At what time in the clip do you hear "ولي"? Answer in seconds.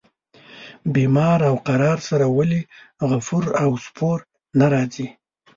2.37-2.61